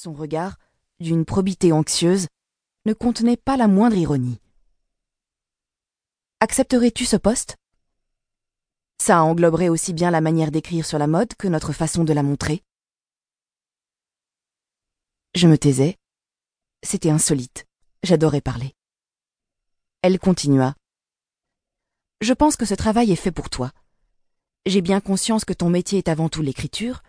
[0.00, 0.60] Son regard,
[1.00, 2.28] d'une probité anxieuse,
[2.86, 4.38] ne contenait pas la moindre ironie.
[6.38, 7.56] Accepterais-tu ce poste?
[9.02, 12.22] Ça engloberait aussi bien la manière d'écrire sur la mode que notre façon de la
[12.22, 12.62] montrer.
[15.34, 15.96] Je me taisais.
[16.84, 17.66] C'était insolite.
[18.04, 18.76] J'adorais parler.
[20.02, 20.76] Elle continua.
[22.20, 23.72] Je pense que ce travail est fait pour toi.
[24.64, 27.02] J'ai bien conscience que ton métier est avant tout l'écriture,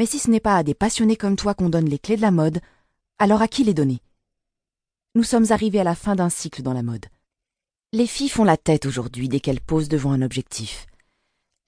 [0.00, 2.22] mais si ce n'est pas à des passionnés comme toi qu'on donne les clés de
[2.22, 2.62] la mode,
[3.18, 4.00] alors à qui les donner?
[5.14, 7.04] Nous sommes arrivés à la fin d'un cycle dans la mode.
[7.92, 10.86] Les filles font la tête aujourd'hui dès qu'elles posent devant un objectif.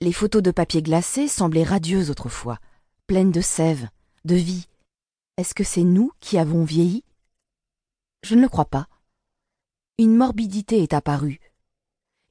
[0.01, 2.59] Les photos de papier glacé semblaient radieuses autrefois,
[3.07, 3.91] pleines de sève,
[4.25, 4.67] de vie.
[5.37, 7.05] Est-ce que c'est nous qui avons vieilli?
[8.23, 8.89] Je ne le crois pas.
[9.99, 11.39] Une morbidité est apparue.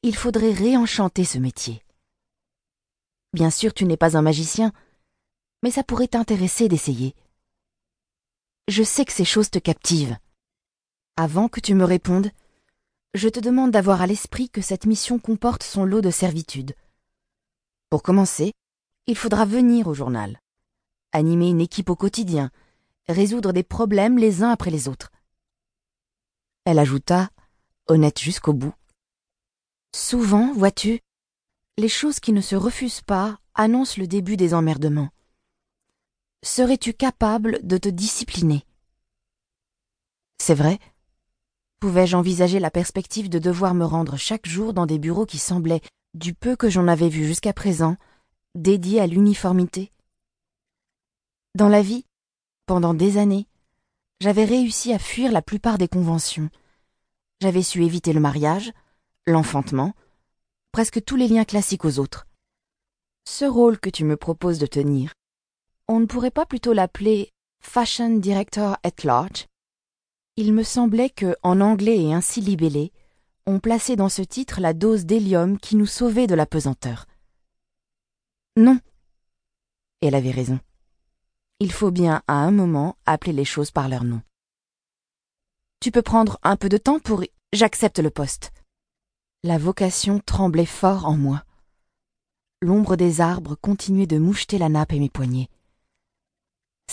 [0.01, 1.83] Il faudrait réenchanter ce métier.
[3.33, 4.73] Bien sûr, tu n'es pas un magicien,
[5.61, 7.15] mais ça pourrait t'intéresser d'essayer.
[8.67, 10.17] Je sais que ces choses te captivent.
[11.17, 12.31] Avant que tu me répondes,
[13.13, 16.75] je te demande d'avoir à l'esprit que cette mission comporte son lot de servitude.
[17.89, 18.53] Pour commencer,
[19.07, 20.39] il faudra venir au journal,
[21.11, 22.51] animer une équipe au quotidien,
[23.09, 25.11] résoudre des problèmes les uns après les autres.
[26.63, 27.29] Elle ajouta,
[27.87, 28.73] honnête jusqu'au bout.
[29.93, 31.01] Souvent, vois-tu,
[31.77, 35.09] les choses qui ne se refusent pas annoncent le début des emmerdements.
[36.43, 38.65] Serais-tu capable de te discipliner?
[40.39, 40.79] C'est vrai.
[41.79, 45.81] Pouvais-je envisager la perspective de devoir me rendre chaque jour dans des bureaux qui semblaient,
[46.15, 47.95] du peu que j'en avais vu jusqu'à présent,
[48.55, 49.91] dédiés à l'uniformité?
[51.53, 52.05] Dans la vie,
[52.65, 53.45] pendant des années,
[54.19, 56.49] j'avais réussi à fuir la plupart des conventions.
[57.39, 58.71] J'avais su éviter le mariage,
[59.27, 59.93] l'enfantement,
[60.71, 62.25] presque tous les liens classiques aux autres.
[63.25, 65.13] Ce rôle que tu me proposes de tenir,
[65.91, 69.47] on ne pourrait pas plutôt l'appeler Fashion Director at Large?
[70.37, 72.93] Il me semblait que, en anglais et ainsi libellé,
[73.45, 77.07] on plaçait dans ce titre la dose d'hélium qui nous sauvait de la pesanteur.
[78.55, 78.79] Non.
[80.01, 80.61] Elle avait raison.
[81.59, 84.21] Il faut bien, à un moment, appeler les choses par leur nom.
[85.81, 87.21] Tu peux prendre un peu de temps pour...
[87.51, 88.53] J'accepte le poste.
[89.43, 91.43] La vocation tremblait fort en moi.
[92.61, 95.49] L'ombre des arbres continuait de moucheter la nappe et mes poignets.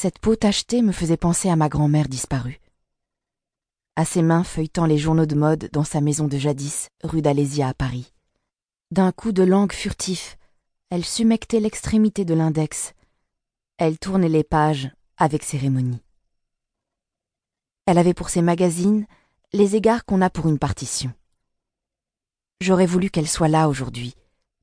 [0.01, 2.61] Cette peau tachetée me faisait penser à ma grand-mère disparue.
[3.97, 7.67] À ses mains feuilletant les journaux de mode dans sa maison de jadis, rue d'Alésia
[7.67, 8.13] à Paris.
[8.93, 10.39] D'un coup de langue furtif,
[10.91, 12.95] elle sumectait l'extrémité de l'index.
[13.77, 16.01] Elle tournait les pages avec cérémonie.
[17.87, 19.05] Elle avait pour ses magazines
[19.53, 21.13] les égards qu'on a pour une partition.
[22.61, 24.15] J'aurais voulu qu'elle soit là aujourd'hui,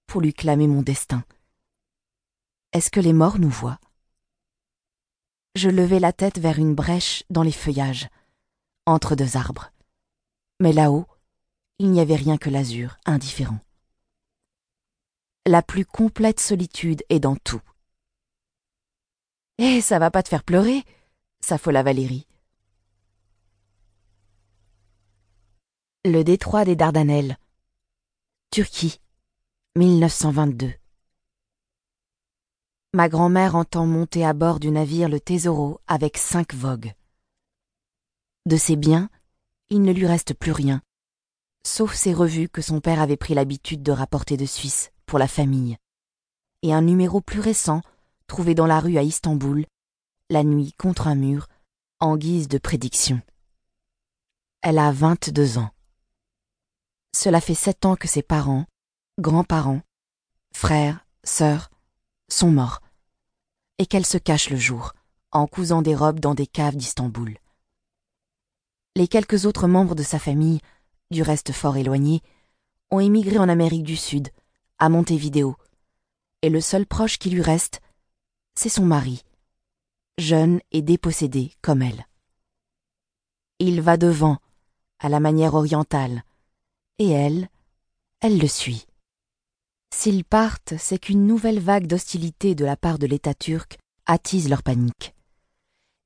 [0.07, 1.25] pour lui clamer mon destin.
[2.71, 3.81] Est-ce que les morts nous voient?
[5.55, 8.09] Je levai la tête vers une brèche dans les feuillages,
[8.85, 9.71] entre deux arbres.
[10.59, 11.05] Mais là-haut,
[11.79, 13.59] il n'y avait rien que l'azur, indifférent.
[15.45, 17.61] La plus complète solitude est dans tout.
[19.57, 20.83] Eh, ça va pas te faire pleurer
[21.39, 22.27] s'affola Valérie.
[26.03, 27.37] Le détroit des Dardanelles,
[28.51, 28.99] Turquie,
[29.75, 30.73] 1922.
[32.95, 36.93] Ma grand-mère entend monter à bord du navire le Tesoro avec cinq vogues.
[38.45, 39.09] De ses biens,
[39.69, 40.81] il ne lui reste plus rien,
[41.67, 45.27] sauf ses revues que son père avait pris l'habitude de rapporter de Suisse pour la
[45.27, 45.75] famille,
[46.61, 47.81] et un numéro plus récent
[48.27, 49.65] trouvé dans la rue à Istanbul,
[50.29, 51.49] la nuit contre un mur,
[51.99, 53.21] en guise de prédiction.
[54.61, 55.71] Elle a vingt-deux ans.
[57.13, 58.63] Cela fait sept ans que ses parents,
[59.19, 59.81] grands-parents,
[60.53, 61.69] frères, sœurs,
[62.29, 62.79] sont morts,
[63.77, 64.93] et qu'elle se cache le jour,
[65.31, 67.37] en cousant des robes dans des caves d'Istanbul.
[68.95, 70.61] Les quelques autres membres de sa famille,
[71.11, 72.21] du reste fort éloignés,
[72.91, 74.29] ont émigré en Amérique du Sud,
[74.79, 75.55] à Montevideo,
[76.41, 77.81] et le seul proche qui lui reste,
[78.55, 79.23] c'est son mari,
[80.17, 82.07] jeune et dépossédé comme elle.
[83.59, 84.37] Il va devant,
[84.99, 86.23] à la manière orientale,
[86.99, 87.49] et elle,
[88.21, 88.85] elle le suit.
[90.05, 94.61] S'ils partent, c'est qu'une nouvelle vague d'hostilité de la part de l'État turc attise leur
[94.61, 95.15] panique.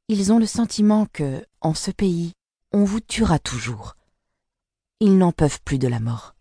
[0.07, 2.31] Ils ont le sentiment que, en ce pays,
[2.71, 3.97] on vous tuera toujours.
[5.01, 6.33] Ils n'en peuvent plus de la mort.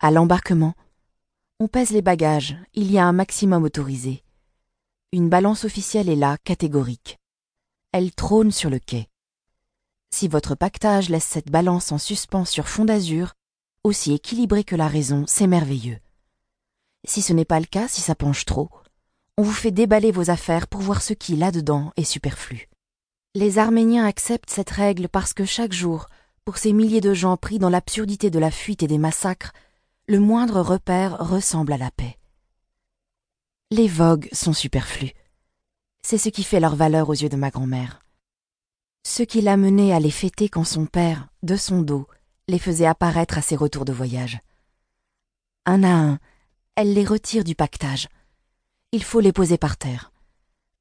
[0.00, 0.72] À l'embarquement,
[1.60, 4.24] on pèse les bagages, il y a un maximum autorisé.
[5.12, 7.18] Une balance officielle est là, catégorique.
[7.92, 9.10] Elle trône sur le quai.
[10.08, 13.34] Si votre pactage laisse cette balance en suspens sur fond d'azur,
[13.86, 15.98] aussi équilibré que la raison, c'est merveilleux.
[17.06, 18.68] Si ce n'est pas le cas, si ça penche trop,
[19.38, 22.68] on vous fait déballer vos affaires pour voir ce qui, là-dedans, est superflu.
[23.34, 26.06] Les Arméniens acceptent cette règle parce que chaque jour,
[26.44, 29.52] pour ces milliers de gens pris dans l'absurdité de la fuite et des massacres,
[30.08, 32.16] le moindre repère ressemble à la paix.
[33.70, 35.12] Les vogues sont superflus.
[36.02, 38.00] C'est ce qui fait leur valeur aux yeux de ma grand-mère.
[39.04, 42.06] Ce qui l'a menée à les fêter quand son père, de son dos,
[42.48, 44.40] les faisait apparaître à ses retours de voyage.
[45.64, 46.18] Un à un,
[46.76, 48.08] elle les retire du pactage.
[48.92, 50.12] Il faut les poser par terre.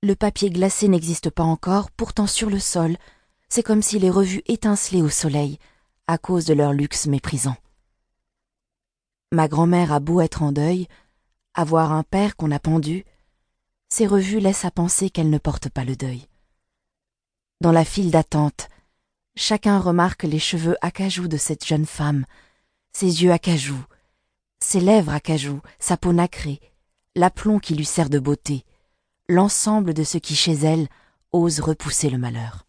[0.04, 2.98] Le papier glacé n'existe pas encore, pourtant sur le sol,
[3.50, 5.58] c'est comme si les revues étincelaient au soleil,
[6.08, 7.58] à cause de leur luxe méprisant.
[9.32, 10.88] Ma grand-mère a beau être en deuil,
[11.56, 13.06] avoir un père qu'on a pendu,
[13.90, 16.28] ces revues laissent à penser qu'elle ne porte pas le deuil.
[17.62, 18.68] Dans la file d'attente,
[19.36, 22.26] chacun remarque les cheveux acajou de cette jeune femme,
[22.94, 23.84] ses yeux acajou,
[24.60, 26.60] ses lèvres acajou, sa peau nacrée,
[27.16, 28.66] l'aplomb qui lui sert de beauté,
[29.28, 30.88] l'ensemble de ce qui chez elle
[31.32, 32.66] ose repousser le malheur.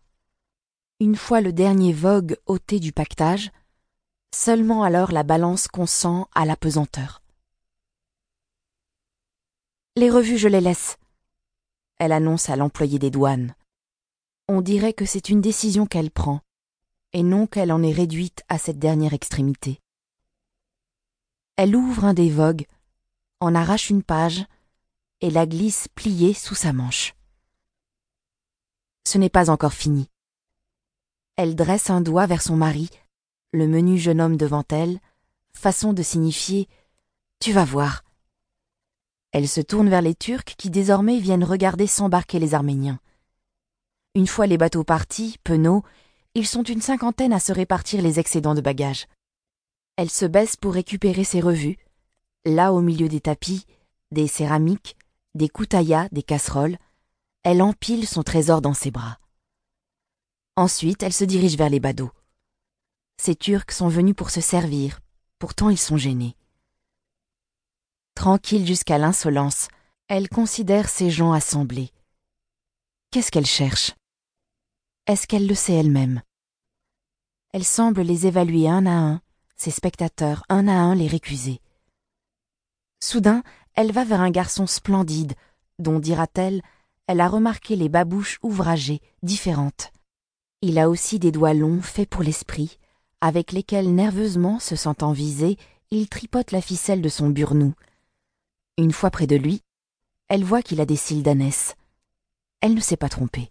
[0.99, 3.51] Une fois le dernier vogue ôté du pactage,
[4.35, 7.23] seulement alors la balance consent à la pesanteur.
[9.95, 10.99] Les revues, je les laisse.
[11.99, 13.55] Elle annonce à l'employé des douanes.
[14.49, 16.41] On dirait que c'est une décision qu'elle prend,
[17.13, 19.81] et non qu'elle en est réduite à cette dernière extrémité.
[21.57, 22.67] Elle ouvre un des vogues,
[23.41, 24.45] en arrache une page,
[25.21, 27.15] et la glisse pliée sous sa manche.
[29.05, 30.11] Ce n'est pas encore fini.
[31.37, 32.91] Elle dresse un doigt vers son mari,
[33.53, 35.01] le menu jeune homme devant elle,
[35.53, 36.69] façon de signifier
[37.41, 38.05] Tu vas voir.
[39.33, 43.01] Elle se tourne vers les Turcs qui désormais viennent regarder s'embarquer les Arméniens.
[44.15, 45.83] Une fois les bateaux partis, penauds,
[46.37, 49.07] ils sont une cinquantaine à se répartir les excédents de bagages.
[49.97, 51.79] Elle se baisse pour récupérer ses revues,
[52.45, 53.65] là au milieu des tapis,
[54.11, 54.99] des céramiques,
[55.35, 56.77] des coutaillas, des casseroles,
[57.43, 59.19] elle empile son trésor dans ses bras.
[60.57, 62.13] Ensuite, elle se dirige vers les badauds.
[63.17, 65.01] Ces Turcs sont venus pour se servir,
[65.39, 66.37] pourtant ils sont gênés.
[68.15, 69.69] Tranquille jusqu'à l'insolence,
[70.09, 71.93] elle considère ces gens assemblés.
[73.11, 73.95] Qu'est-ce qu'elle cherche
[75.07, 76.21] Est-ce qu'elle le sait elle-même
[77.57, 79.23] Elle semble les évaluer un à un,
[79.57, 81.63] ses spectateurs un à un les récuser.
[83.01, 83.43] Soudain,
[83.73, 85.33] elle va vers un garçon splendide,
[85.79, 86.61] dont, dira-t-elle,
[87.07, 89.91] elle a remarqué les babouches ouvragées, différentes.
[90.61, 92.77] Il a aussi des doigts longs faits pour l'esprit,
[93.23, 95.57] avec lesquels nerveusement, se sentant visé,
[95.91, 97.73] il tripote la ficelle de son burnou.
[98.77, 99.63] Une fois près de lui,
[100.29, 101.75] elle voit qu'il a des cils d'ânesse.
[102.61, 103.51] Elle ne s'est pas trompée.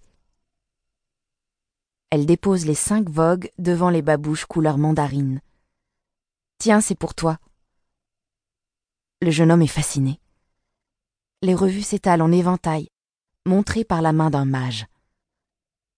[2.16, 5.42] Elle dépose les cinq vogues devant les babouches couleur mandarine.
[6.60, 7.40] Tiens, c'est pour toi.
[9.22, 10.22] Le jeune homme est fasciné.
[11.42, 12.88] Les revues s'étalent en éventail,
[13.46, 14.86] montrées par la main d'un mage.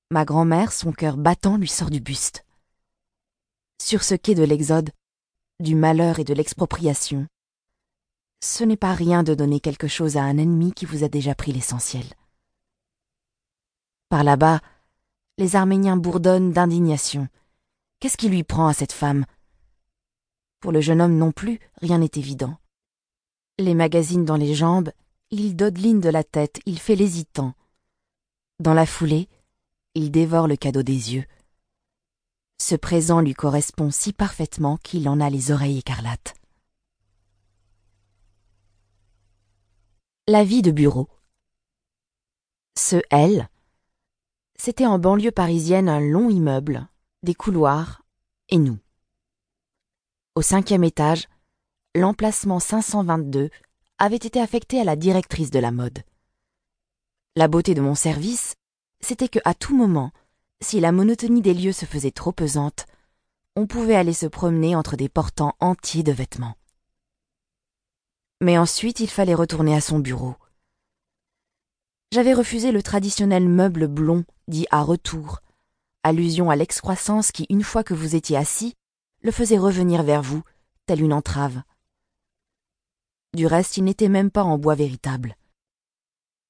[0.10, 2.44] Ma grand-mère, son cœur battant, lui sort du buste.
[3.80, 4.90] Sur ce quai de l'Exode,
[5.60, 7.28] du malheur et de l'expropriation,
[8.42, 11.36] ce n'est pas rien de donner quelque chose à un ennemi qui vous a déjà
[11.36, 12.06] pris l'essentiel.
[14.10, 14.62] Par là-bas,
[15.38, 17.28] les Arméniens bourdonnent d'indignation.
[18.00, 19.26] Qu'est-ce qui lui prend à cette femme?
[20.60, 22.58] Pour le jeune homme non plus, rien n'est évident.
[23.60, 24.92] Les magazines dans les jambes,
[25.30, 27.54] il dodeline de la tête, il fait l'hésitant.
[28.60, 29.30] Dans la foulée,
[29.94, 31.26] il dévore le cadeau des yeux.
[32.60, 36.34] Ce présent lui correspond si parfaitement qu'il en a les oreilles écarlates.
[40.28, 41.08] La vie de bureau.
[42.78, 43.50] Ce L,
[44.58, 46.88] c'était en banlieue parisienne un long immeuble,
[47.24, 48.04] des couloirs,
[48.50, 48.80] et nous.
[50.36, 51.28] Au cinquième étage,
[51.96, 53.50] l'emplacement 522
[53.98, 56.04] avait été affecté à la directrice de la mode.
[57.36, 58.56] La beauté de mon service,
[59.00, 60.12] c'était que à tout moment,
[60.62, 62.86] si la monotonie des lieux se faisait trop pesante,
[63.56, 66.56] on pouvait aller se promener entre des portants entiers de vêtements.
[68.42, 70.36] Mais ensuite il fallait retourner à son bureau.
[72.12, 75.42] J'avais refusé le traditionnel meuble blond dit à retour,
[76.04, 78.76] allusion à l'excroissance qui, une fois que vous étiez assis,
[79.22, 80.44] le faisait revenir vers vous,
[80.86, 81.62] telle une entrave.
[83.34, 85.36] Du reste, il n'était même pas en bois véritable.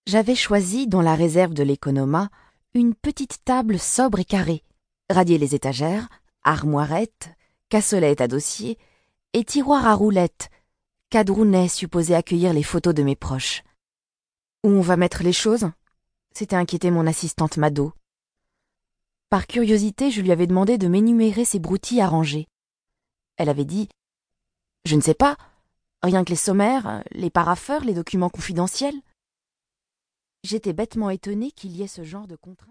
[0.06, 2.30] J'avais choisi, dans la réserve de l'économa,
[2.74, 4.64] une petite table sobre et carrée,
[5.10, 6.08] radier les étagères,
[6.44, 7.30] armoirettes,
[7.70, 8.78] cassolettes à dossier
[9.34, 10.50] et tiroirs à roulettes
[11.10, 13.64] Cadrounet supposé accueillir les photos de mes proches.
[14.66, 15.72] Où on va mettre les choses?
[16.38, 17.94] S'était inquiété mon assistante Mado.
[19.32, 22.48] Par curiosité, je lui avais demandé de m'énumérer ses broutilles à ranger.
[23.38, 23.90] Elle avait dit
[24.86, 25.36] Je ne sais pas,
[26.04, 29.02] rien que les sommaires, les parapheurs, les documents confidentiels.
[30.44, 32.66] J'étais bêtement étonnée qu'il y ait ce genre de contrainte.